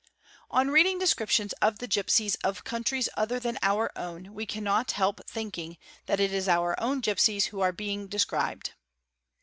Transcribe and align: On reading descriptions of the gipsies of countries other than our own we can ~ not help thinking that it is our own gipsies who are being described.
On 0.49 0.71
reading 0.71 0.97
descriptions 0.97 1.53
of 1.61 1.77
the 1.77 1.85
gipsies 1.87 2.33
of 2.43 2.63
countries 2.63 3.07
other 3.15 3.39
than 3.39 3.59
our 3.61 3.91
own 3.95 4.33
we 4.33 4.47
can 4.47 4.63
~ 4.63 4.63
not 4.63 4.93
help 4.93 5.21
thinking 5.27 5.77
that 6.07 6.19
it 6.19 6.33
is 6.33 6.47
our 6.49 6.73
own 6.81 7.01
gipsies 7.01 7.49
who 7.49 7.61
are 7.61 7.71
being 7.71 8.07
described. 8.07 8.71